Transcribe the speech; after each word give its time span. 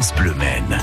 France 0.00 0.12
Bleu. 0.14 0.79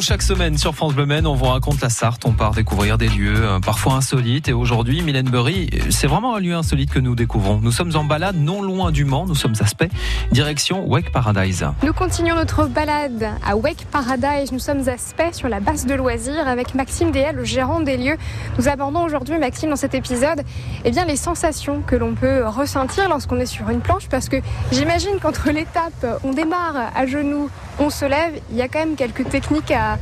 Chaque 0.00 0.22
semaine 0.22 0.58
sur 0.58 0.74
France 0.74 0.94
Bleu 0.94 1.06
on 1.24 1.34
vous 1.34 1.46
raconte 1.46 1.80
la 1.80 1.88
Sarthe, 1.88 2.26
on 2.26 2.32
part 2.32 2.50
découvrir 2.50 2.98
des 2.98 3.08
lieux 3.08 3.34
euh, 3.36 3.60
parfois 3.60 3.94
insolites. 3.94 4.48
Et 4.48 4.52
aujourd'hui, 4.52 5.00
Mylène 5.00 5.30
Burry, 5.30 5.70
c'est 5.90 6.06
vraiment 6.06 6.36
un 6.36 6.40
lieu 6.40 6.54
insolite 6.54 6.90
que 6.90 6.98
nous 6.98 7.14
découvrons. 7.14 7.60
Nous 7.62 7.70
sommes 7.70 7.96
en 7.96 8.04
balade 8.04 8.36
non 8.36 8.62
loin 8.62 8.92
du 8.92 9.04
Mans, 9.04 9.26
nous 9.26 9.34
sommes 9.34 9.54
à 9.60 9.84
direction 10.32 10.86
Wake 10.86 11.12
Paradise. 11.12 11.66
Nous 11.82 11.92
continuons 11.92 12.34
notre 12.34 12.66
balade 12.66 13.30
à 13.44 13.56
Wake 13.56 13.86
Paradise. 13.90 14.52
Nous 14.52 14.58
sommes 14.58 14.86
à 14.88 15.32
sur 15.32 15.48
la 15.48 15.60
base 15.60 15.86
de 15.86 15.94
loisirs, 15.94 16.46
avec 16.46 16.74
Maxime 16.74 17.10
Déel, 17.10 17.36
le 17.36 17.44
gérant 17.44 17.80
des 17.80 17.96
lieux. 17.96 18.16
Nous 18.58 18.68
abordons 18.68 19.02
aujourd'hui, 19.02 19.38
Maxime, 19.38 19.70
dans 19.70 19.76
cet 19.76 19.94
épisode, 19.94 20.42
eh 20.84 20.90
bien, 20.90 21.06
les 21.06 21.16
sensations 21.16 21.80
que 21.80 21.96
l'on 21.96 22.14
peut 22.14 22.46
ressentir 22.46 23.08
lorsqu'on 23.08 23.40
est 23.40 23.46
sur 23.46 23.70
une 23.70 23.80
planche, 23.80 24.08
parce 24.08 24.28
que 24.28 24.36
j'imagine 24.72 25.18
qu'entre 25.22 25.50
l'étape, 25.50 26.06
on 26.22 26.32
démarre 26.32 26.92
à 26.94 27.06
genoux, 27.06 27.48
on 27.78 27.90
se 27.90 28.04
lève, 28.04 28.34
il 28.50 28.56
y 28.56 28.62
a 28.62 28.68
quand 28.68 28.78
même 28.78 28.96
quelques 28.96 29.28
techniques 29.28 29.72
à, 29.72 29.98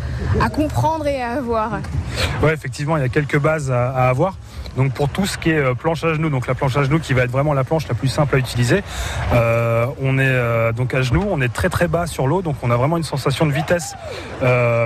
comprendre 0.51 1.07
et 1.07 1.23
à 1.23 1.33
avoir. 1.33 1.81
Oui, 2.43 2.51
effectivement, 2.53 2.97
il 2.97 3.03
y 3.03 3.07
a 3.07 3.09
quelques 3.09 3.39
bases 3.39 3.71
à, 3.71 4.09
avoir. 4.09 4.37
Donc 4.77 4.93
pour 4.93 5.09
tout 5.09 5.25
ce 5.25 5.39
qui 5.39 5.51
est 5.51 5.59
euh, 5.59 5.75
planche 5.75 6.03
à 6.03 6.15
genoux, 6.15 6.31
donc 6.31 6.49
la 6.49 6.55
planche 6.55 6.77
à 6.77 6.83
genoux 6.83 6.99
qui 6.99 7.13
va 7.13 7.23
être 7.23 7.31
vraiment 7.31 7.55
la 7.55 7.63
planche 7.63 7.87
la 7.87 7.95
plus 7.95 8.09
simple 8.09 8.35
à 8.35 8.39
utiliser, 8.39 8.83
euh, 9.33 9.87
on 10.03 10.19
est 10.19 10.27
euh, 10.27 10.73
donc 10.73 10.95
à 10.95 11.03
genoux, 11.03 11.25
on 11.31 11.41
est 11.41 11.53
très 11.53 11.69
très 11.69 11.87
bas 11.87 12.09
sur 12.09 12.27
l'eau, 12.27 12.43
donc 12.43 12.57
on 12.63 12.73
a 12.73 12.77
vraiment 12.77 12.97
une 12.97 13.05
sensation 13.05 13.47
de 13.47 13.53
vitesse 13.53 13.95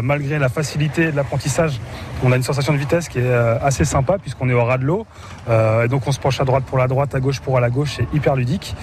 malgré 0.02 0.38
la 0.38 0.50
facilité 0.50 1.10
de 1.10 1.16
l'apprentissage. 1.16 1.80
On 2.22 2.32
a 2.32 2.36
une 2.36 2.42
sensation 2.42 2.72
de 2.74 2.78
vitesse 2.78 3.08
qui 3.08 3.18
est 3.18 3.32
assez 3.32 3.84
sympa 3.84 4.18
puisqu'on 4.18 4.48
est 4.50 4.52
au 4.52 4.64
ras 4.64 4.78
de 4.78 4.84
l'eau, 4.84 5.06
et 5.48 5.88
donc 5.88 6.06
on 6.06 6.12
se 6.12 6.20
penche 6.20 6.40
à 6.40 6.44
droite 6.44 6.64
pour 6.64 6.78
la 6.78 6.86
droite, 6.86 7.14
à 7.14 7.20
gauche 7.20 7.40
pour 7.40 7.58
la 7.58 7.70
gauche, 7.70 7.94
c'est 7.96 8.06
hyper 8.14 8.36
ludique. 8.36 8.74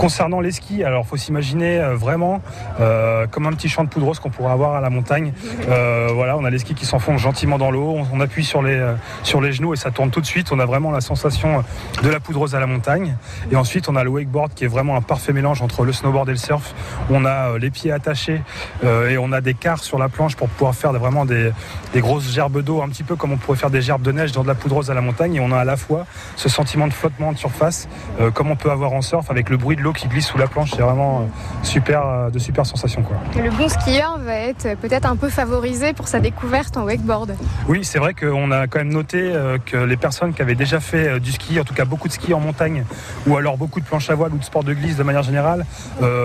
Concernant 0.00 0.40
les 0.40 0.52
skis, 0.52 0.82
alors 0.82 1.06
faut 1.06 1.18
s'imaginer 1.18 1.78
euh, 1.78 1.94
vraiment 1.94 2.40
euh, 2.80 3.26
comme 3.26 3.46
un 3.46 3.52
petit 3.52 3.68
champ 3.68 3.84
de 3.84 3.90
poudreuse 3.90 4.18
qu'on 4.18 4.30
pourrait 4.30 4.52
avoir 4.52 4.74
à 4.74 4.80
la 4.80 4.88
montagne. 4.88 5.34
Euh, 5.68 6.08
voilà, 6.14 6.38
on 6.38 6.44
a 6.46 6.48
les 6.48 6.58
skis 6.58 6.72
qui 6.72 6.86
s'enfoncent 6.86 7.20
gentiment 7.20 7.58
dans 7.58 7.70
l'eau, 7.70 7.98
on, 8.10 8.20
appuie 8.22 8.42
sur 8.42 8.62
les, 8.62 8.94
sur 9.24 9.42
les 9.42 9.52
genoux 9.52 9.74
et 9.74 9.76
ça 9.76 9.90
tourne 9.90 10.08
tout 10.08 10.22
de 10.22 10.26
suite. 10.26 10.52
On 10.52 10.58
a 10.58 10.64
vraiment 10.64 10.90
la 10.90 11.02
sensation 11.02 11.62
de 12.02 12.08
la 12.08 12.18
poudreuse 12.18 12.54
à 12.54 12.60
la 12.60 12.66
montagne. 12.66 13.14
Et 13.52 13.56
ensuite, 13.56 13.90
on 13.90 13.96
a 13.96 14.02
le 14.02 14.08
wakeboard 14.08 14.54
qui 14.54 14.64
est 14.64 14.68
vraiment 14.68 14.96
un 14.96 15.02
parfait 15.02 15.34
mélange 15.34 15.60
entre 15.60 15.84
le 15.84 15.92
snowboard 15.92 16.30
et 16.30 16.32
le 16.32 16.38
surf. 16.38 16.74
On 17.10 17.26
a 17.26 17.58
les 17.58 17.68
pieds 17.68 17.92
attachés 17.92 18.40
et 18.82 19.18
on 19.18 19.32
a 19.32 19.42
des 19.42 19.52
quarts 19.52 19.82
sur 19.82 19.98
la 19.98 20.08
planche 20.08 20.34
pour 20.34 20.48
pouvoir 20.48 20.74
faire 20.74 20.94
vraiment 20.94 21.26
des, 21.26 21.52
des 21.92 22.00
grosses 22.00 22.32
gerbes 22.32 22.62
d'eau, 22.62 22.80
un 22.80 22.88
petit 22.88 23.04
peu 23.04 23.16
comme 23.16 23.32
on 23.32 23.36
pourrait 23.36 23.58
faire 23.58 23.70
des 23.70 23.82
gerbes 23.82 24.02
de 24.02 24.12
neige 24.12 24.32
dans 24.32 24.42
de 24.42 24.48
la 24.48 24.54
poudreuse 24.54 24.90
à 24.90 24.94
la 24.94 25.02
montagne. 25.02 25.34
Et 25.34 25.40
on 25.40 25.52
a 25.52 25.58
à 25.58 25.64
la 25.64 25.76
fois 25.76 26.06
ce 26.36 26.48
sentiment 26.48 26.86
de 26.86 26.94
flottement 26.94 27.32
de 27.32 27.38
surface, 27.38 27.86
comme 28.32 28.50
on 28.50 28.56
peut 28.56 28.70
avoir 28.70 28.94
en 28.94 29.02
surf 29.02 29.30
avec 29.30 29.50
le 29.50 29.58
bruit 29.58 29.76
de 29.76 29.82
l'eau 29.82 29.89
qui 29.92 30.08
glisse 30.08 30.26
sous 30.26 30.38
la 30.38 30.46
planche. 30.46 30.70
C'est 30.74 30.82
vraiment 30.82 31.20
euh, 31.20 31.24
super, 31.62 32.06
euh, 32.06 32.30
de 32.30 32.38
super 32.38 32.66
sensations. 32.66 33.02
Quoi. 33.02 33.16
Le 33.42 33.50
bon 33.50 33.68
skieur 33.68 34.18
va 34.18 34.34
être 34.34 34.76
peut-être 34.78 35.06
un 35.06 35.16
peu 35.16 35.28
favorisé 35.28 35.92
pour 35.92 36.08
sa 36.08 36.20
découverte 36.20 36.76
en 36.76 36.84
wakeboard. 36.84 37.36
Oui, 37.68 37.84
c'est 37.84 37.98
vrai 37.98 38.14
qu'on 38.14 38.50
a 38.50 38.66
quand 38.66 38.78
même 38.78 38.92
noté 38.92 39.18
euh, 39.20 39.58
que 39.64 39.76
les 39.76 39.96
personnes 39.96 40.32
qui 40.32 40.42
avaient 40.42 40.54
déjà 40.54 40.80
fait 40.80 41.20
du 41.20 41.32
ski, 41.32 41.60
en 41.60 41.64
tout 41.64 41.74
cas 41.74 41.84
beaucoup 41.84 42.08
de 42.08 42.12
ski 42.12 42.34
en 42.34 42.40
montagne, 42.40 42.84
ou 43.26 43.36
alors 43.36 43.56
beaucoup 43.56 43.80
de 43.80 43.84
planches 43.84 44.10
à 44.10 44.14
voile 44.14 44.32
ou 44.32 44.38
de 44.38 44.44
sport 44.44 44.64
de 44.64 44.74
glisse 44.74 44.96
de 44.96 45.02
manière 45.02 45.22
générale, 45.22 45.64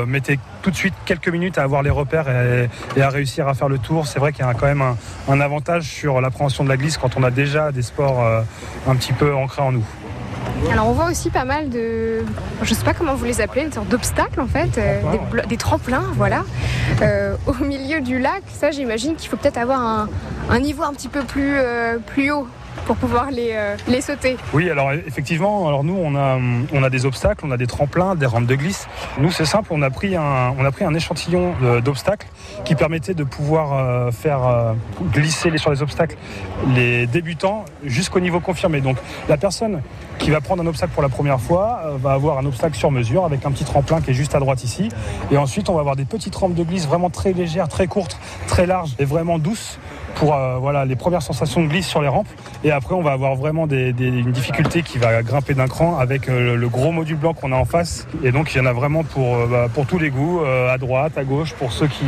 mettaient 0.08 0.40
tout 0.62 0.72
de 0.72 0.76
suite 0.76 0.94
quelques 1.06 1.28
minutes 1.28 1.58
à 1.58 1.64
avoir 1.64 1.84
les 1.84 1.90
repères 1.90 2.28
et, 2.30 3.02
à 3.02 3.10
réussir 3.10 3.48
à 3.48 3.54
faire 3.54 3.70
le 3.70 3.78
tour. 3.78 4.08
C'est 4.08 4.20
vrai 4.20 4.32
qu'il 4.32 4.46
y 4.46 4.48
a 4.48 4.54
quand 4.54 4.66
même 4.66 4.82
un, 4.82 4.98
un 5.30 5.42
avantage 5.42 5.84
sur 5.84 6.22
l'appréhension 6.22 6.64
de 6.64 6.70
la 6.70 6.78
glisse 6.78 6.98
quand 6.98 7.18
on 7.18 7.24
a 7.24 7.32
déjà 7.32 7.72
des 7.72 7.82
sports 7.82 8.26
un 8.88 8.96
petit 8.96 9.14
peu 9.14 9.34
ancrés 9.34 9.62
en 9.62 9.72
nous. 9.72 9.86
Alors 10.72 10.88
on 10.88 10.94
voit 10.94 11.10
aussi 11.10 11.30
pas 11.30 11.46
mal 11.46 11.70
de, 11.70 12.26
je 12.62 12.74
sais 12.74 12.84
pas 12.84 12.94
comment 12.94 13.14
vous 13.14 13.26
les 13.26 13.42
appelez, 13.42 13.64
une 13.64 13.72
sorte 13.72 13.88
d'obstacles 13.88 14.42
en 14.42 14.48
fait, 14.48 14.78
euh, 14.78 15.02
des, 15.48 15.58
tremplins, 15.58 16.04
voilà, 16.16 16.44
euh, 17.02 17.36
au 17.46 17.64
milieu 17.64 18.02
du 18.02 18.20
lac. 18.20 18.42
Ça, 18.54 18.72
j'imagine 18.72 19.16
qu'il 19.16 19.30
faut 19.30 19.38
peut-être 19.38 19.58
avoir 19.58 20.08
un, 20.50 20.60
niveau 20.60 20.84
un 20.84 20.94
petit 20.94 21.08
peu 21.08 21.22
plus, 21.22 21.54
euh, 21.56 21.98
plus 22.00 22.32
haut 22.32 22.48
pour 22.86 22.96
pouvoir 22.96 23.32
les, 23.32 23.52
euh, 23.54 23.76
les 23.88 24.02
sauter. 24.02 24.38
Oui, 24.54 24.70
alors 24.70 24.92
effectivement, 24.94 25.68
alors 25.68 25.84
nous 25.84 25.98
on 25.98 26.16
a, 26.16 26.38
on 26.74 26.84
a 26.84 26.90
des 26.90 27.06
obstacles, 27.06 27.46
on 27.46 27.52
a 27.52 27.58
des 27.58 27.68
tremplins, 27.68 28.16
des 28.16 28.26
rampes 28.26 28.46
de 28.46 28.56
glisse. 28.56 28.88
Nous 29.20 29.32
c'est 29.32 29.46
simple, 29.46 29.70
on 29.72 29.82
a 29.82 29.90
pris 29.90 30.16
un, 30.16 30.54
on 30.58 30.66
a 30.66 30.72
pris 30.72 30.86
un 30.86 30.94
échantillon 30.94 31.54
d'obstacles 31.84 32.28
qui 32.64 32.76
permettait 32.76 33.14
de 33.14 33.24
pouvoir 33.24 33.74
euh, 33.74 34.12
faire 34.12 34.46
euh, 34.46 34.74
glisser 35.14 35.56
sur 35.58 35.72
les 35.72 35.82
obstacles 35.82 36.18
les 36.74 37.08
débutants 37.08 37.66
jusqu'au 37.84 38.20
niveau 38.20 38.40
confirmé. 38.40 38.82
Donc 38.82 38.98
la 39.30 39.38
personne 39.38 39.82
qui 40.20 40.32
va 40.32 40.42
prendre 40.42 40.64
un 40.64 40.68
obstacle 40.68 40.94
pour 40.94 41.04
la 41.04 41.10
première 41.10 41.40
fois 41.40 41.98
va 42.02 42.14
avoir 42.14 42.38
un 42.38 42.46
obstacle 42.46 42.76
sur 42.76 42.92
mesure 42.92 43.26
avec 43.26 43.46
un 43.46 43.52
petit 43.52 43.66
tremplin 43.66 44.02
qui 44.02 44.12
est 44.12 44.14
juste 44.14 44.36
à 44.36 44.40
droite 44.40 44.64
ici. 44.64 44.90
Et 45.32 45.38
ensuite 45.38 45.70
on 45.70 45.74
va 45.74 45.82
avoir 45.82 45.96
des 45.96 46.06
petites 46.06 46.36
rampes 46.36 46.56
de 46.56 46.64
glisse 46.64 46.88
vraiment 46.88 47.10
très 47.10 47.34
légères, 47.34 47.68
très 47.68 47.88
courtes, 47.88 48.18
très 48.48 48.66
larges 48.66 48.96
et 49.00 49.06
vraiment 49.06 49.40
douces 49.40 49.80
pour 50.16 50.34
euh, 50.34 50.58
voilà, 50.58 50.86
les 50.86 50.96
premières 50.96 51.22
sensations 51.22 51.62
de 51.62 51.68
glisse 51.68 51.88
sur 51.88 52.02
les 52.02 52.08
rampes. 52.08 52.28
Et 52.64 52.72
après, 52.72 52.96
on 52.96 53.02
va 53.02 53.12
avoir 53.12 53.36
vraiment 53.36 53.68
des, 53.68 53.94
une 54.00 54.32
difficulté 54.32 54.82
qui 54.82 54.98
va 54.98 55.22
grimper 55.22 55.54
d'un 55.54 55.68
cran 55.68 55.98
avec 55.98 56.28
euh, 56.28 56.56
le, 56.56 56.70
gros 56.70 56.92
module 56.92 57.18
blanc 57.18 57.34
qu'on 57.34 57.52
a 57.52 57.56
en 57.56 57.66
face. 57.66 58.08
Et 58.24 58.32
donc, 58.32 58.54
il 58.54 58.58
y 58.58 58.62
en 58.62 58.66
a 58.66 58.74
vraiment 58.74 59.04
pour, 59.04 59.36
euh, 59.36 59.48
bah, 59.48 59.68
pour 59.74 59.86
tous 59.86 60.00
les 60.00 60.10
goûts, 60.10 60.42
à 60.46 60.78
droite, 60.78 61.18
à 61.18 61.24
gauche, 61.24 61.54
pour 61.54 61.72
ceux 61.72 61.88
qui, 61.88 62.06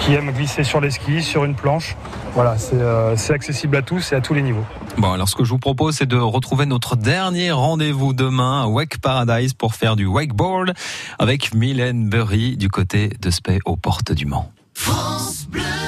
qui 0.00 0.14
aiment 0.14 0.30
glisser 0.32 0.64
sur 0.64 0.80
les 0.80 0.90
skis, 0.90 1.22
sur 1.22 1.44
une 1.44 1.54
planche. 1.54 1.96
Voilà, 2.34 2.56
c'est 2.58 3.34
accessible 3.34 3.76
à 3.76 3.82
tous 3.82 4.12
et 4.12 4.14
à 4.14 4.20
tous 4.20 4.34
les 4.34 4.42
niveaux. 4.42 4.64
Bon, 4.96 5.12
alors 5.12 5.28
ce 5.28 5.34
que 5.34 5.44
je 5.44 5.50
vous 5.50 5.58
propose, 5.58 5.96
c'est 5.96 6.06
de 6.06 6.16
retrouver 6.16 6.66
notre 6.66 6.96
dernier 6.96 7.50
rendez-vous 7.50 8.12
demain 8.12 8.62
à 8.62 8.66
Wake 8.66 8.98
Paradise 8.98 9.54
pour 9.54 9.74
faire 9.74 9.96
du 9.96 10.06
wakeboard 10.06 10.74
avec 11.18 11.54
Mylène 11.54 12.08
Burry 12.08 12.56
du 12.56 12.68
côté 12.68 13.10
de 13.20 13.30
Spey 13.30 13.58
aux 13.64 13.76
portes 13.76 14.12
du 14.12 14.26
Mans. 14.26 14.52
France 14.74 15.46
Bleu 15.50 15.79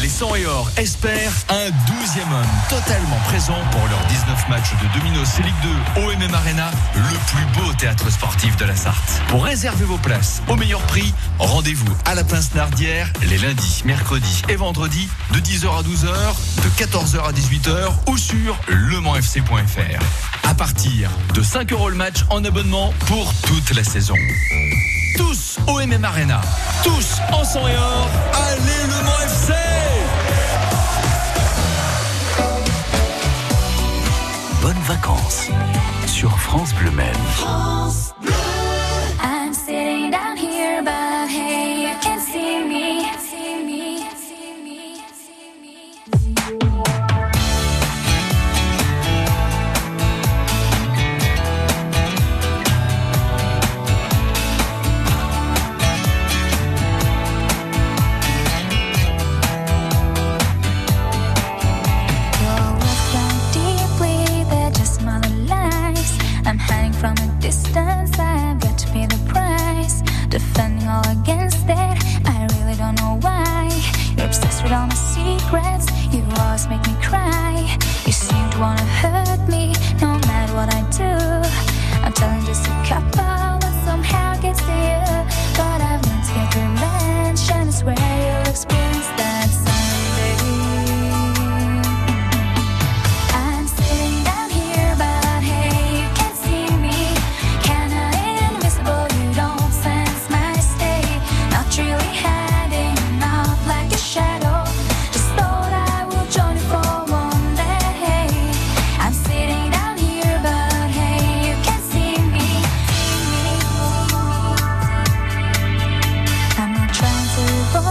les 0.00 0.08
100 0.08 0.34
et 0.36 0.46
or 0.46 0.70
espèrent 0.76 1.32
un 1.48 1.68
12e 1.68 2.32
homme 2.32 2.46
totalement 2.68 3.18
présent 3.26 3.58
pour 3.70 3.86
leur 3.88 4.00
19 4.06 4.48
matchs 4.48 4.70
de 4.72 4.98
Domino 4.98 5.24
C 5.24 5.42
Ligue 5.42 5.54
2 5.96 6.02
OMM 6.02 6.34
Arena, 6.34 6.70
le 6.94 7.18
plus 7.26 7.60
beau 7.60 7.72
théâtre 7.74 8.10
sportif 8.10 8.56
de 8.56 8.64
la 8.64 8.74
Sarthe. 8.74 9.22
Pour 9.28 9.44
réserver 9.44 9.84
vos 9.84 9.98
places 9.98 10.42
au 10.48 10.56
meilleur 10.56 10.80
prix, 10.82 11.12
rendez-vous 11.38 11.92
à 12.06 12.14
la 12.14 12.24
Pince 12.24 12.54
Nardière 12.54 13.12
les 13.28 13.38
lundis, 13.38 13.82
mercredis 13.84 14.42
et 14.48 14.56
vendredis 14.56 15.08
de 15.32 15.40
10h 15.40 15.66
à 15.66 15.82
12h, 15.82 16.62
de 16.62 16.68
14h 16.84 17.28
à 17.28 17.32
18h 17.32 17.92
ou 18.08 18.16
sur 18.16 18.58
lemanfc.fr. 18.68 20.48
À 20.48 20.54
partir 20.54 21.10
de 21.34 21.42
5 21.42 21.72
euros 21.72 21.90
le 21.90 21.96
match 21.96 22.24
en 22.30 22.44
abonnement 22.44 22.92
pour 23.06 23.32
toute 23.42 23.74
la 23.76 23.84
saison. 23.84 24.14
Tous 25.16 25.58
au 25.68 25.80
MM 25.80 26.04
Arena, 26.04 26.40
tous 26.82 27.20
en 27.32 27.44
sang 27.44 27.68
et 27.68 27.76
or, 27.76 28.08
allez 28.34 28.86
le 28.86 29.04
Mans 29.04 29.20
FC 29.24 29.83
France 36.56 36.72
Bleu 36.74 36.92
Maine. 36.92 38.33
fighting 70.84 70.88
all 70.88 71.22
against 71.22 71.64
it. 71.68 72.26
I 72.26 72.46
really 72.58 72.76
don't 72.76 72.94
know 72.96 73.18
why. 73.20 73.70
You're 74.16 74.26
obsessed 74.26 74.62
with 74.62 74.72
all 74.72 74.86
my 74.86 74.94
secrets. 74.94 75.86
You 76.12 76.24
always 76.38 76.66
make 76.68 76.84
me 76.86 76.94
cry. 77.02 77.76
You 78.06 78.12
seem 78.12 78.50
to 78.50 78.58
wanna 78.58 78.82